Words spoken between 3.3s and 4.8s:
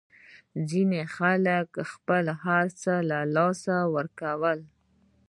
لاسه ورکړل.